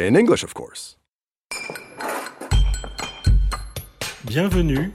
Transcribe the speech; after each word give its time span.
In 0.00 0.14
English, 0.14 0.44
of 0.44 0.54
course. 0.54 0.96
Bienvenue 4.22 4.92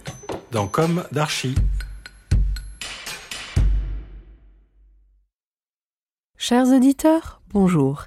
dans 0.52 0.66
Comme 0.66 1.04
d'Archi. 1.12 1.56
Chers 6.38 6.70
auditeurs, 6.70 7.42
bonjour. 7.50 8.06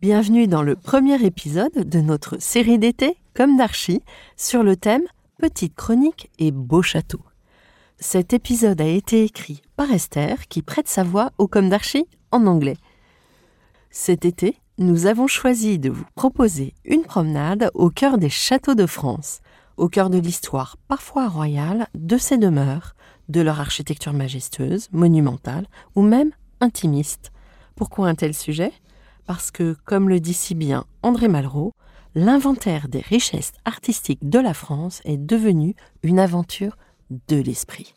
Bienvenue 0.00 0.48
dans 0.48 0.64
le 0.64 0.74
premier 0.74 1.24
épisode 1.24 1.88
de 1.88 2.00
notre 2.00 2.38
série 2.42 2.80
d'été 2.80 3.18
comme 3.34 3.56
d'archi 3.56 4.02
sur 4.36 4.64
le 4.64 4.74
thème 4.74 5.04
Petite 5.38 5.76
chronique 5.76 6.28
et 6.40 6.50
beau 6.50 6.82
château. 6.82 7.20
Cet 8.00 8.32
épisode 8.32 8.80
a 8.80 8.88
été 8.88 9.22
écrit 9.22 9.62
par 9.76 9.92
Esther 9.92 10.48
qui 10.48 10.62
prête 10.62 10.88
sa 10.88 11.04
voix 11.04 11.30
au 11.38 11.46
comme 11.46 11.68
d'archi 11.68 12.04
en 12.32 12.48
anglais. 12.48 12.78
Cet 13.90 14.24
été, 14.24 14.56
nous 14.78 15.06
avons 15.06 15.26
choisi 15.26 15.78
de 15.78 15.90
vous 15.90 16.04
proposer 16.14 16.74
une 16.84 17.02
promenade 17.02 17.70
au 17.74 17.90
cœur 17.90 18.18
des 18.18 18.30
châteaux 18.30 18.74
de 18.74 18.86
France, 18.86 19.40
au 19.76 19.88
cœur 19.88 20.10
de 20.10 20.18
l'histoire 20.18 20.76
parfois 20.88 21.28
royale 21.28 21.86
de 21.94 22.16
ces 22.16 22.38
demeures, 22.38 22.94
de 23.28 23.40
leur 23.40 23.60
architecture 23.60 24.12
majestueuse, 24.12 24.88
monumentale 24.92 25.66
ou 25.94 26.02
même 26.02 26.30
intimiste. 26.60 27.32
Pourquoi 27.76 28.08
un 28.08 28.14
tel 28.14 28.34
sujet? 28.34 28.72
Parce 29.26 29.50
que, 29.50 29.76
comme 29.84 30.08
le 30.08 30.20
dit 30.20 30.34
si 30.34 30.54
bien 30.54 30.84
André 31.02 31.28
Malraux, 31.28 31.72
l'inventaire 32.14 32.88
des 32.88 33.00
richesses 33.00 33.52
artistiques 33.64 34.28
de 34.28 34.38
la 34.38 34.54
France 34.54 35.00
est 35.04 35.18
devenu 35.18 35.74
une 36.02 36.18
aventure 36.18 36.76
de 37.28 37.36
l'esprit. 37.36 37.94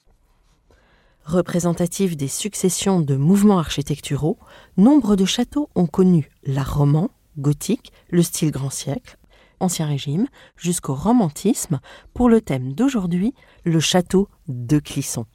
Représentatif 1.26 2.16
des 2.16 2.28
successions 2.28 3.02
de 3.02 3.16
mouvements 3.16 3.58
architecturaux, 3.58 4.38
nombre 4.78 5.16
de 5.16 5.26
châteaux 5.26 5.70
ont 5.74 5.88
connu 5.88 6.30
l'art 6.44 6.78
roman, 6.78 7.10
gothique, 7.40 7.92
le 8.12 8.22
style 8.22 8.52
grand 8.52 8.70
siècle, 8.70 9.18
ancien 9.60 9.88
régime, 9.88 10.28
jusqu'au 10.56 10.94
romantisme, 10.94 11.80
pour 12.14 12.30
le 12.30 12.42
thème 12.42 12.74
d'aujourd'hui, 12.74 13.34
le 13.64 13.80
château 13.80 14.30
de 14.48 14.78
Clisson. 14.78 15.26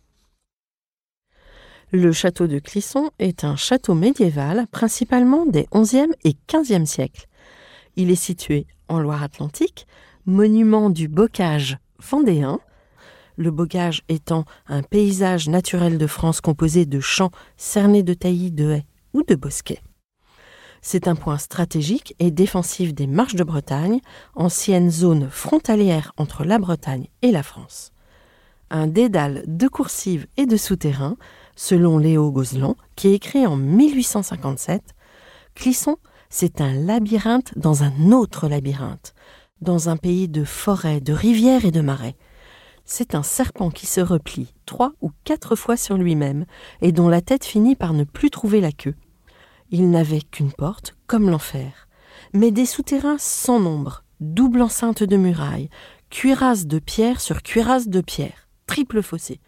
Le 1.91 2.13
château 2.13 2.47
de 2.47 2.61
Clisson 2.61 3.11
est 3.19 3.43
un 3.43 3.57
château 3.57 3.95
médiéval 3.95 4.69
principalement 4.71 5.45
des 5.45 5.67
XIe 5.75 6.13
et 6.23 6.37
XVe 6.49 6.85
siècles. 6.85 7.27
Il 7.97 8.13
est 8.13 8.15
situé 8.15 8.69
en 8.87 9.01
Loire-Atlantique, 9.01 9.89
monument 10.25 10.89
du 10.89 11.09
bocage 11.09 11.79
vendéen, 11.99 12.61
le 13.41 13.51
bocage 13.51 14.03
étant 14.11 14.45
un 14.69 14.83
paysage 14.83 15.49
naturel 15.49 15.97
de 15.97 16.07
France 16.07 16.43
composé 16.43 16.85
de 16.85 17.01
champs 17.01 17.31
cernés 17.57 18.03
de 18.03 18.13
taillis 18.13 18.53
de 18.53 18.71
haies 18.71 18.87
ou 19.15 19.23
de 19.23 19.35
bosquets. 19.35 19.83
C'est 20.83 21.09
un 21.09 21.15
point 21.15 21.39
stratégique 21.39 22.15
et 22.19 22.31
défensif 22.31 22.95
des 22.95 23.07
marches 23.07 23.35
de 23.35 23.45
Bretagne, 23.45 24.01
ancienne 24.35 24.91
zone 24.91 25.29
frontalière 25.31 26.13
entre 26.19 26.45
la 26.45 26.59
Bretagne 26.59 27.09
et 27.23 27.31
la 27.31 27.43
France. 27.43 27.93
Un 28.71 28.87
dédale 28.87 29.43
de 29.47 29.69
coursives 29.69 30.27
et 30.37 30.45
de 30.45 30.57
souterrains, 30.59 31.17
selon 31.57 31.99
Léo 31.99 32.31
Gozlan, 32.31 32.77
qui 32.95 33.09
écrit 33.09 33.47
en 33.47 33.57
1857 33.57 34.83
Clisson, 35.55 35.97
c'est 36.29 36.61
un 36.61 36.75
labyrinthe 36.75 37.57
dans 37.57 37.85
un 37.85 38.13
autre 38.13 38.49
labyrinthe, 38.49 39.15
dans 39.63 39.89
un 39.89 39.97
pays 39.97 40.29
de 40.29 40.45
forêts, 40.45 41.01
de 41.01 41.15
rivières 41.15 41.65
et 41.65 41.73
de 41.73 41.81
marais. 41.81 42.17
C'est 42.93 43.15
un 43.15 43.23
serpent 43.23 43.71
qui 43.71 43.87
se 43.87 44.01
replie 44.01 44.53
trois 44.67 44.95
ou 45.01 45.13
quatre 45.23 45.55
fois 45.55 45.77
sur 45.77 45.97
lui-même 45.97 46.45
et 46.83 46.91
dont 46.91 47.09
la 47.09 47.21
tête 47.21 47.45
finit 47.45 47.77
par 47.77 47.93
ne 47.93 48.03
plus 48.03 48.31
trouver 48.31 48.61
la 48.61 48.73
queue. 48.73 48.97
Il 49.71 49.91
n'avait 49.91 50.23
qu'une 50.23 50.51
porte, 50.51 50.97
comme 51.07 51.31
l'enfer, 51.31 51.87
mais 52.33 52.51
des 52.51 52.67
souterrains 52.67 53.17
sans 53.17 53.61
nombre, 53.61 54.03
double 54.19 54.61
enceinte 54.61 55.05
de 55.05 55.17
murailles, 55.17 55.71
cuirasses 56.11 56.67
de 56.67 56.81
pierre 56.81 57.21
sur 57.21 57.45
cuirasses 57.45 57.87
de 57.87 58.01
pierre, 58.01 58.49
triple 58.67 59.03
fossé. 59.03 59.39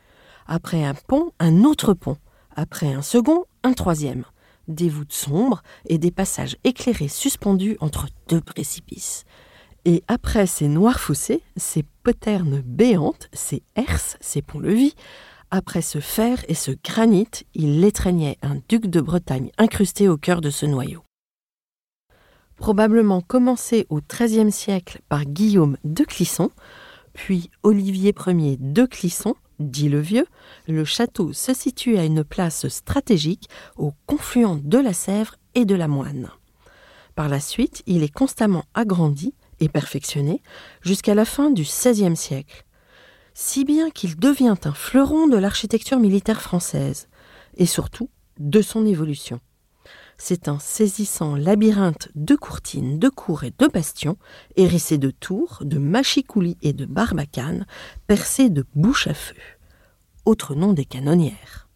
Après 0.46 0.84
un 0.84 0.94
pont, 0.94 1.32
un 1.40 1.64
autre 1.64 1.94
pont. 1.94 2.18
Après 2.54 2.94
un 2.94 3.02
second, 3.02 3.46
un 3.64 3.72
troisième. 3.72 4.24
Des 4.68 4.88
voûtes 4.88 5.12
sombres 5.12 5.64
et 5.86 5.98
des 5.98 6.12
passages 6.12 6.56
éclairés 6.62 7.08
suspendus 7.08 7.76
entre 7.80 8.06
deux 8.28 8.40
précipices. 8.40 9.24
Et 9.84 10.04
après 10.06 10.46
ces 10.46 10.68
noirs 10.68 11.00
fossés, 11.00 11.42
ces 11.56 11.84
poternes 12.02 12.62
béantes, 12.64 13.28
ces 13.32 13.62
herses, 13.74 14.16
ces 14.20 14.42
ponts-levis, 14.42 14.94
après 15.50 15.82
ce 15.82 16.00
fer 16.00 16.44
et 16.48 16.54
ce 16.54 16.70
granit, 16.84 17.28
il 17.54 17.84
étreignait 17.84 18.38
un 18.42 18.56
duc 18.68 18.86
de 18.86 19.00
Bretagne 19.00 19.50
incrusté 19.58 20.08
au 20.08 20.16
cœur 20.16 20.40
de 20.40 20.50
ce 20.50 20.66
noyau. 20.66 21.02
Probablement 22.56 23.20
commencé 23.20 23.86
au 23.90 24.00
XIIIe 24.00 24.52
siècle 24.52 25.00
par 25.08 25.24
Guillaume 25.24 25.76
de 25.84 26.04
Clisson, 26.04 26.50
puis 27.12 27.50
Olivier 27.64 28.14
Ier 28.26 28.56
de 28.58 28.86
Clisson, 28.86 29.34
dit 29.58 29.88
le 29.88 30.00
Vieux, 30.00 30.26
le 30.68 30.84
château 30.84 31.32
se 31.32 31.52
situe 31.52 31.98
à 31.98 32.04
une 32.04 32.24
place 32.24 32.68
stratégique 32.68 33.48
au 33.76 33.92
confluent 34.06 34.60
de 34.62 34.78
la 34.78 34.92
Sèvre 34.92 35.34
et 35.54 35.64
de 35.64 35.74
la 35.74 35.88
Moine. 35.88 36.30
Par 37.14 37.28
la 37.28 37.40
suite, 37.40 37.82
il 37.86 38.02
est 38.02 38.12
constamment 38.12 38.64
agrandi 38.74 39.34
perfectionné 39.68 40.42
jusqu'à 40.82 41.14
la 41.14 41.24
fin 41.24 41.50
du 41.50 41.62
XVIe 41.62 42.16
siècle, 42.16 42.64
si 43.34 43.64
bien 43.64 43.90
qu'il 43.90 44.16
devient 44.16 44.54
un 44.64 44.72
fleuron 44.72 45.26
de 45.26 45.36
l'architecture 45.36 45.98
militaire 45.98 46.42
française, 46.42 47.08
et 47.56 47.66
surtout 47.66 48.10
de 48.38 48.62
son 48.62 48.86
évolution. 48.86 49.40
C'est 50.18 50.48
un 50.48 50.58
saisissant 50.58 51.34
labyrinthe 51.34 52.08
de 52.14 52.36
courtines, 52.36 52.98
de 52.98 53.08
cours 53.08 53.44
et 53.44 53.52
de 53.58 53.66
bastions, 53.66 54.16
hérissé 54.56 54.98
de 54.98 55.10
tours, 55.10 55.58
de 55.62 55.78
machicoulis 55.78 56.58
et 56.62 56.72
de 56.72 56.86
barbacanes, 56.86 57.66
percé 58.06 58.48
de 58.48 58.64
bouches 58.74 59.08
à 59.08 59.14
feu. 59.14 59.34
Autre 60.24 60.54
nom 60.54 60.72
des 60.72 60.84
canonnières. 60.84 61.68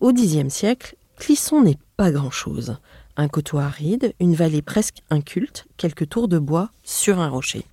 Au 0.00 0.12
Xe 0.12 0.48
siècle, 0.48 0.96
Clisson 1.16 1.62
n'est 1.62 1.78
pas 1.96 2.10
grand-chose. 2.10 2.76
Un 3.16 3.28
coteau 3.28 3.58
aride, 3.58 4.12
une 4.18 4.34
vallée 4.34 4.62
presque 4.62 5.02
inculte, 5.08 5.66
quelques 5.76 6.08
tours 6.08 6.26
de 6.26 6.38
bois 6.38 6.70
sur 6.82 7.20
un 7.20 7.28
rocher. 7.28 7.64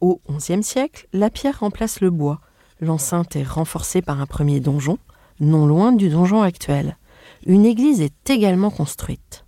Au 0.00 0.20
XIe 0.30 0.62
siècle, 0.62 1.06
la 1.12 1.28
pierre 1.28 1.60
remplace 1.60 2.00
le 2.00 2.10
bois. 2.10 2.40
L'enceinte 2.80 3.36
est 3.36 3.42
renforcée 3.42 4.00
par 4.00 4.20
un 4.20 4.26
premier 4.26 4.60
donjon, 4.60 4.98
non 5.40 5.66
loin 5.66 5.92
du 5.92 6.08
donjon 6.08 6.40
actuel. 6.40 6.96
Une 7.44 7.66
église 7.66 8.00
est 8.00 8.30
également 8.30 8.70
construite. 8.70 9.44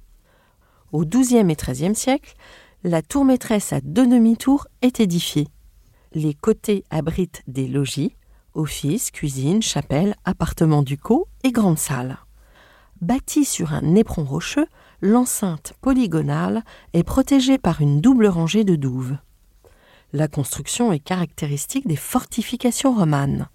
Au 0.92 1.06
XIIe 1.06 1.50
et 1.50 1.56
XIIIe 1.56 1.94
siècle, 1.94 2.34
la 2.84 3.00
tour 3.00 3.24
maîtresse 3.24 3.72
à 3.72 3.80
deux 3.80 4.06
demi-tours 4.06 4.66
est 4.82 5.00
édifiée. 5.00 5.48
Les 6.12 6.34
côtés 6.34 6.84
abritent 6.90 7.42
des 7.46 7.68
logis, 7.68 8.16
offices, 8.54 9.10
cuisines, 9.10 9.62
chapelles, 9.62 10.16
appartements 10.24 10.82
ducaux 10.82 11.28
et 11.44 11.52
grandes 11.52 11.78
salles. 11.78 12.18
Bâtie 13.00 13.44
sur 13.44 13.72
un 13.72 13.94
éperon 13.94 14.24
rocheux, 14.24 14.66
l'enceinte 15.00 15.72
polygonale 15.80 16.64
est 16.92 17.02
protégée 17.02 17.58
par 17.58 17.80
une 17.80 18.00
double 18.00 18.26
rangée 18.26 18.64
de 18.64 18.76
douves. 18.76 19.16
La 20.12 20.28
construction 20.28 20.92
est 20.92 20.98
caractéristique 20.98 21.86
des 21.86 21.96
fortifications 21.96 22.92
romanes. 22.92 23.48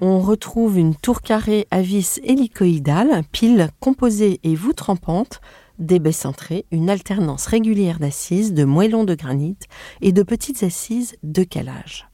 On 0.00 0.20
retrouve 0.20 0.78
une 0.78 0.96
tour 0.96 1.20
carrée 1.20 1.66
à 1.70 1.82
vis 1.82 2.18
hélicoïdale, 2.24 3.22
pile 3.30 3.68
composée 3.78 4.40
et 4.42 4.54
voûte 4.54 4.80
rampante, 4.80 5.40
des 5.78 5.98
baies 5.98 6.12
cintrées, 6.12 6.64
une 6.70 6.90
alternance 6.90 7.46
régulière 7.46 7.98
d'assises, 7.98 8.54
de 8.54 8.64
moellons 8.64 9.04
de 9.04 9.14
granit 9.14 9.58
et 10.00 10.12
de 10.12 10.22
petites 10.22 10.62
assises 10.62 11.16
de 11.22 11.44
calage. 11.44 12.08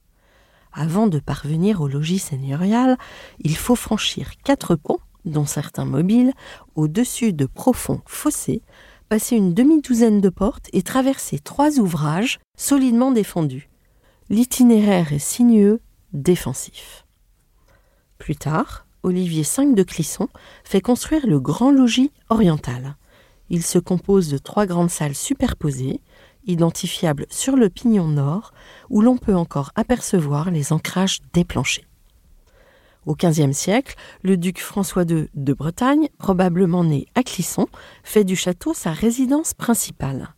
Avant 0.73 1.07
de 1.07 1.19
parvenir 1.19 1.81
au 1.81 1.87
logis 1.87 2.19
seigneurial, 2.19 2.97
il 3.39 3.55
faut 3.55 3.75
franchir 3.75 4.33
quatre 4.43 4.75
ponts, 4.75 4.99
dont 5.25 5.45
certains 5.45 5.85
mobiles, 5.85 6.33
au-dessus 6.75 7.33
de 7.33 7.45
profonds 7.45 8.01
fossés, 8.05 8.61
passer 9.09 9.35
une 9.35 9.53
demi-douzaine 9.53 10.21
de 10.21 10.29
portes 10.29 10.69
et 10.71 10.83
traverser 10.83 11.39
trois 11.39 11.79
ouvrages 11.79 12.39
solidement 12.55 13.11
défendus. 13.11 13.69
L'itinéraire 14.29 15.11
est 15.11 15.19
sinueux, 15.19 15.81
défensif. 16.13 17.05
Plus 18.19 18.35
tard, 18.35 18.85
Olivier 19.01 19.43
V 19.43 19.73
de 19.73 19.83
Clisson 19.83 20.29
fait 20.63 20.81
construire 20.81 21.25
le 21.25 21.39
Grand 21.39 21.71
Logis 21.71 22.11
oriental. 22.29 22.97
Il 23.49 23.63
se 23.63 23.79
compose 23.79 24.29
de 24.29 24.37
trois 24.37 24.67
grandes 24.67 24.91
salles 24.91 25.15
superposées, 25.15 26.01
identifiables 26.45 27.25
sur 27.29 27.55
le 27.55 27.69
pignon 27.69 28.07
nord, 28.07 28.53
où 28.89 29.01
l'on 29.01 29.17
peut 29.17 29.35
encore 29.35 29.71
apercevoir 29.75 30.51
les 30.51 30.71
ancrages 30.71 31.19
des 31.33 31.45
planchers. 31.45 31.88
Au 33.09 33.15
XVe 33.15 33.53
siècle, 33.53 33.95
le 34.21 34.37
duc 34.37 34.59
François 34.59 35.01
II 35.01 35.29
de 35.33 35.53
Bretagne, 35.53 36.09
probablement 36.19 36.83
né 36.83 37.07
à 37.15 37.23
Clisson, 37.23 37.65
fait 38.03 38.23
du 38.23 38.35
château 38.35 38.75
sa 38.75 38.91
résidence 38.91 39.55
principale. 39.55 40.35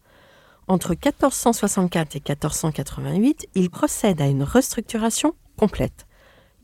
Entre 0.70 0.92
1464 0.92 2.16
et 2.16 2.24
1488, 2.26 3.50
il 3.56 3.70
procède 3.70 4.22
à 4.22 4.28
une 4.28 4.44
restructuration 4.44 5.36
complète. 5.58 6.08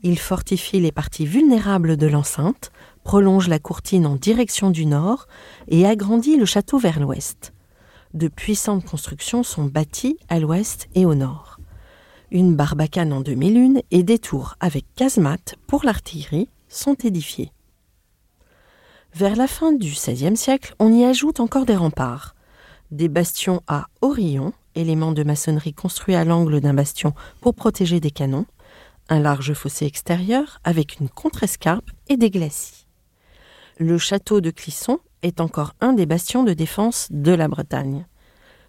Il 0.02 0.18
fortifie 0.18 0.80
les 0.80 0.92
parties 0.92 1.26
vulnérables 1.26 1.98
de 1.98 2.06
l'enceinte, 2.06 2.72
prolonge 3.04 3.48
la 3.48 3.58
courtine 3.58 4.06
en 4.06 4.16
direction 4.16 4.70
du 4.70 4.86
nord 4.86 5.26
et 5.66 5.84
agrandit 5.84 6.38
le 6.38 6.46
château 6.46 6.78
vers 6.78 7.00
l'ouest. 7.00 7.52
De 8.14 8.28
puissantes 8.28 8.86
constructions 8.86 9.42
sont 9.42 9.66
bâties 9.66 10.16
à 10.30 10.40
l'ouest 10.40 10.88
et 10.94 11.04
au 11.04 11.14
nord. 11.14 11.57
Une 12.30 12.54
barbacane 12.54 13.14
en 13.14 13.22
demi-lune 13.22 13.80
et 13.90 14.02
des 14.02 14.18
tours 14.18 14.56
avec 14.60 14.84
casemate 14.94 15.54
pour 15.66 15.84
l'artillerie 15.84 16.50
sont 16.68 16.94
édifiées. 16.94 17.52
Vers 19.14 19.34
la 19.34 19.46
fin 19.46 19.72
du 19.72 19.88
XVIe 19.88 20.36
siècle, 20.36 20.74
on 20.78 20.92
y 20.92 21.04
ajoute 21.04 21.40
encore 21.40 21.64
des 21.64 21.76
remparts, 21.76 22.34
des 22.90 23.08
bastions 23.08 23.62
à 23.66 23.86
Orillon, 24.02 24.52
élément 24.74 25.12
de 25.12 25.22
maçonnerie 25.22 25.72
construit 25.72 26.14
à 26.14 26.24
l'angle 26.26 26.60
d'un 26.60 26.74
bastion 26.74 27.14
pour 27.40 27.54
protéger 27.54 27.98
des 27.98 28.10
canons, 28.10 28.44
un 29.08 29.20
large 29.20 29.54
fossé 29.54 29.86
extérieur 29.86 30.60
avec 30.64 31.00
une 31.00 31.08
contrescarpe 31.08 31.90
et 32.08 32.18
des 32.18 32.30
glacis. 32.30 32.86
Le 33.78 33.96
château 33.96 34.42
de 34.42 34.50
Clisson 34.50 34.98
est 35.22 35.40
encore 35.40 35.74
un 35.80 35.94
des 35.94 36.04
bastions 36.04 36.44
de 36.44 36.52
défense 36.52 37.08
de 37.10 37.32
la 37.32 37.48
Bretagne. 37.48 38.06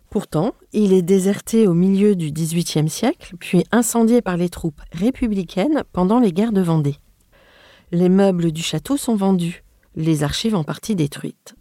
Pourtant, 0.09 0.53
il 0.73 0.94
est 0.94 1.03
déserté 1.03 1.67
au 1.67 1.73
milieu 1.73 2.15
du 2.15 2.31
XVIIIe 2.31 2.89
siècle, 2.89 3.35
puis 3.39 3.63
incendié 3.71 4.21
par 4.21 4.38
les 4.38 4.50
troupes 4.50 4.81
républicaines 4.91 5.83
pendant 5.94 6.19
les 6.19 6.33
guerres 6.33 6.51
de 6.51 6.61
Vendée. 6.61 6.97
Les 7.91 8.09
meubles 8.09 8.51
du 8.51 8.63
château 8.63 8.97
sont 8.97 9.15
vendus, 9.15 9.63
les 9.95 10.23
archives 10.23 10.56
en 10.56 10.63
partie 10.63 10.95
détruites. 10.95 11.56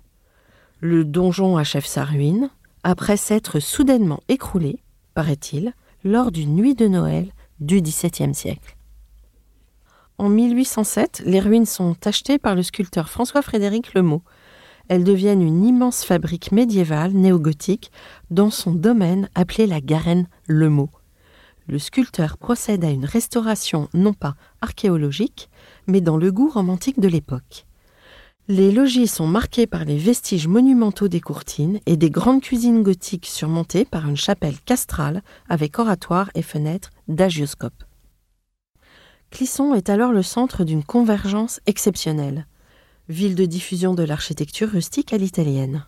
Le 0.81 1.05
donjon 1.05 1.57
achève 1.57 1.87
sa 1.87 2.05
ruine, 2.05 2.51
après 2.85 3.17
s'être 3.17 3.61
soudainement 3.61 4.21
écroulé, 4.29 4.83
paraît-il, 5.15 5.75
lors 6.05 6.31
d'une 6.31 6.55
nuit 6.55 6.75
de 6.75 6.87
Noël 6.87 7.33
du 7.61 7.83
XVIIe 7.83 8.35
siècle. 8.35 8.77
En 10.17 10.29
1807, 10.29 11.23
les 11.27 11.41
ruines 11.41 11.67
sont 11.67 11.97
achetées 12.05 12.39
par 12.39 12.55
le 12.55 12.63
sculpteur 12.63 13.09
François-Frédéric 13.09 13.95
Lemot. 13.95 14.23
Elles 14.89 15.05
deviennent 15.05 15.43
une 15.43 15.65
immense 15.65 16.05
fabrique 16.05 16.51
médiévale 16.51 17.13
néogothique 17.13 17.93
dans 18.31 18.51
son 18.51 18.73
domaine 18.73 19.29
appelé 19.35 19.67
la 19.67 19.81
Garenne 19.81 20.29
Lemot. 20.47 20.91
Le 21.69 21.79
sculpteur 21.79 22.39
procède 22.39 22.85
à 22.85 22.91
une 22.91 23.05
restauration 23.05 23.91
non 23.93 24.15
pas 24.15 24.35
archéologique, 24.63 25.51
mais 25.87 26.01
dans 26.01 26.17
le 26.17 26.33
goût 26.33 26.49
romantique 26.49 26.99
de 26.99 27.09
l'époque. 27.09 27.67
Les 28.51 28.73
logis 28.73 29.09
sont 29.09 29.27
marqués 29.27 29.67
par 29.67 29.85
les 29.85 29.99
vestiges 29.99 30.49
monumentaux 30.49 31.09
des 31.09 31.21
courtines 31.21 31.81
et 31.85 31.99
des 31.99 32.09
grandes 32.09 32.41
cuisines 32.41 32.83
gothiques 32.83 33.27
surmontées 33.27 33.85
par 33.85 34.09
une 34.09 34.17
chapelle 34.17 34.59
castrale 34.61 35.23
avec 35.51 35.79
oratoire 35.79 36.31
et 36.35 36.41
fenêtres 36.41 36.89
d'agioscope. 37.09 37.85
Clisson 39.31 39.75
est 39.75 39.91
alors 39.91 40.13
le 40.13 40.23
centre 40.23 40.65
d'une 40.65 40.83
convergence 40.83 41.61
exceptionnelle, 41.67 42.47
ville 43.09 43.35
de 43.35 43.47
diffusion 43.47 43.95
de 43.95 44.03
l'architecture 44.03 44.71
rustique 44.71 45.15
à 45.15 45.17
l'italienne. 45.17 45.87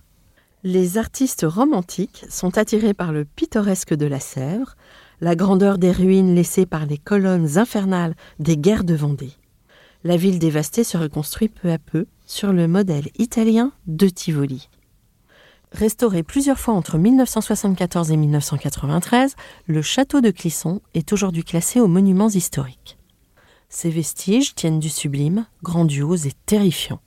Les 0.62 0.96
artistes 0.96 1.44
romantiques 1.46 2.24
sont 2.30 2.56
attirés 2.56 2.94
par 2.94 3.12
le 3.12 3.24
pittoresque 3.24 3.94
de 3.94 4.06
la 4.06 4.20
Sèvre, 4.20 4.74
la 5.20 5.36
grandeur 5.36 5.76
des 5.76 5.92
ruines 5.92 6.34
laissées 6.34 6.64
par 6.64 6.86
les 6.86 6.96
colonnes 6.96 7.58
infernales 7.58 8.14
des 8.38 8.56
guerres 8.56 8.84
de 8.84 8.94
Vendée. 8.94 9.32
La 10.02 10.16
ville 10.16 10.38
dévastée 10.38 10.84
se 10.84 10.96
reconstruit 10.96 11.48
peu 11.48 11.70
à 11.70 11.78
peu 11.78 12.06
sur 12.26 12.54
le 12.54 12.66
modèle 12.66 13.08
italien 13.18 13.72
de 13.86 14.08
Tivoli. 14.08 14.70
Restauré 15.72 16.22
plusieurs 16.22 16.58
fois 16.58 16.74
entre 16.74 16.96
1974 16.96 18.10
et 18.10 18.16
1993, 18.16 19.36
le 19.66 19.82
château 19.82 20.22
de 20.22 20.30
Clisson 20.30 20.80
est 20.94 21.12
aujourd'hui 21.12 21.44
classé 21.44 21.80
aux 21.80 21.86
monuments 21.86 22.30
historiques. 22.30 22.96
Ces 23.68 23.90
vestiges 23.90 24.54
tiennent 24.54 24.80
du 24.80 24.88
sublime, 24.88 25.46
grandiose 25.62 26.26
et 26.26 26.32
terrifiant. 26.46 27.00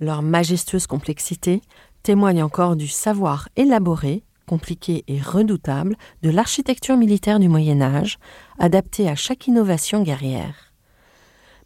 Leur 0.00 0.22
majestueuse 0.22 0.86
complexité 0.86 1.60
témoigne 2.02 2.42
encore 2.42 2.76
du 2.76 2.88
savoir 2.88 3.48
élaboré, 3.56 4.24
compliqué 4.46 5.04
et 5.06 5.20
redoutable 5.20 5.96
de 6.22 6.30
l'architecture 6.30 6.96
militaire 6.96 7.38
du 7.38 7.48
Moyen 7.48 7.80
Âge, 7.80 8.18
adaptée 8.58 9.08
à 9.08 9.14
chaque 9.14 9.46
innovation 9.46 10.02
guerrière 10.02 10.72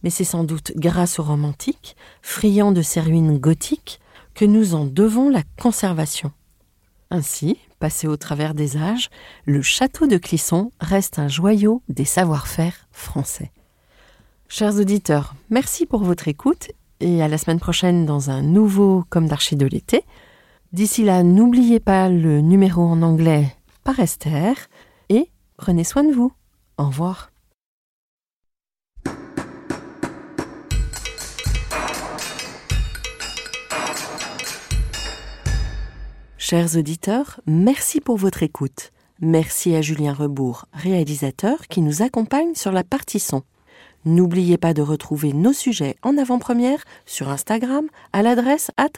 mais 0.02 0.10
c'est 0.10 0.22
sans 0.22 0.44
doute 0.44 0.72
grâce 0.76 1.18
aux 1.18 1.24
romantiques, 1.24 1.96
friands 2.22 2.72
de 2.72 2.82
ces 2.82 3.00
ruines 3.00 3.38
gothiques, 3.38 4.00
que 4.34 4.44
nous 4.44 4.74
en 4.74 4.84
devons 4.84 5.30
la 5.30 5.42
conservation. 5.60 6.30
Ainsi, 7.10 7.58
passé 7.80 8.06
au 8.06 8.16
travers 8.16 8.54
des 8.54 8.76
âges, 8.76 9.10
le 9.46 9.62
château 9.62 10.06
de 10.06 10.16
Clisson 10.16 10.70
reste 10.80 11.18
un 11.18 11.26
joyau 11.26 11.82
des 11.88 12.04
savoir-faire 12.04 12.86
français. 12.92 13.50
Chers 14.48 14.76
auditeurs, 14.76 15.34
merci 15.50 15.86
pour 15.86 16.04
votre 16.04 16.28
écoute 16.28 16.70
et 17.00 17.22
à 17.22 17.28
la 17.28 17.38
semaine 17.38 17.60
prochaine 17.60 18.06
dans 18.06 18.30
un 18.30 18.42
nouveau 18.42 19.04
Comme 19.08 19.28
d'Archie 19.28 19.56
de 19.56 19.66
l'été. 19.66 20.04
D'ici 20.72 21.04
là, 21.04 21.22
n'oubliez 21.22 21.80
pas 21.80 22.08
le 22.08 22.40
numéro 22.40 22.82
en 22.82 23.02
anglais 23.02 23.56
par 23.84 24.00
Esther 24.00 24.56
et 25.08 25.30
prenez 25.56 25.84
soin 25.84 26.04
de 26.04 26.12
vous. 26.12 26.32
Au 26.78 26.86
revoir. 26.86 27.30
Chers 36.48 36.76
auditeurs, 36.76 37.40
merci 37.46 38.00
pour 38.00 38.18
votre 38.18 38.44
écoute. 38.44 38.92
Merci 39.20 39.74
à 39.74 39.82
Julien 39.82 40.12
Rebourg, 40.12 40.66
réalisateur, 40.72 41.66
qui 41.68 41.80
nous 41.80 42.02
accompagne 42.02 42.54
sur 42.54 42.70
la 42.70 42.84
partie 42.84 43.18
son. 43.18 43.42
N'oubliez 44.06 44.56
pas 44.56 44.72
de 44.72 44.82
retrouver 44.82 45.32
nos 45.32 45.52
sujets 45.52 45.96
en 46.02 46.16
avant-première 46.16 46.84
sur 47.06 47.28
Instagram 47.28 47.88
à 48.12 48.22
l'adresse 48.22 48.70
at. 48.76 48.92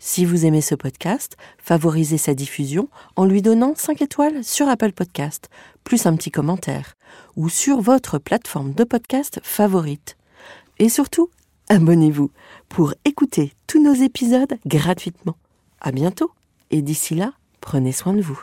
Si 0.00 0.24
vous 0.24 0.44
aimez 0.44 0.60
ce 0.60 0.74
podcast, 0.74 1.36
favorisez 1.56 2.18
sa 2.18 2.34
diffusion 2.34 2.88
en 3.14 3.26
lui 3.26 3.40
donnant 3.40 3.74
5 3.76 4.02
étoiles 4.02 4.42
sur 4.42 4.68
Apple 4.68 4.90
Podcast, 4.90 5.50
plus 5.84 6.06
un 6.06 6.16
petit 6.16 6.32
commentaire, 6.32 6.94
ou 7.36 7.48
sur 7.48 7.80
votre 7.80 8.18
plateforme 8.18 8.74
de 8.74 8.82
podcast 8.82 9.38
favorite. 9.44 10.16
Et 10.80 10.88
surtout, 10.88 11.30
abonnez-vous 11.68 12.32
pour 12.68 12.92
écouter 13.04 13.52
tous 13.68 13.80
nos 13.80 13.94
épisodes 13.94 14.58
gratuitement. 14.66 15.36
À 15.80 15.92
bientôt 15.92 16.32
et 16.72 16.82
d'ici 16.82 17.14
là, 17.14 17.34
prenez 17.60 17.92
soin 17.92 18.14
de 18.14 18.20
vous. 18.20 18.42